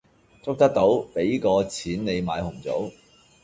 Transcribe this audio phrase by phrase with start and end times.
[0.41, 2.91] 捉得到，俾個錢你買紅棗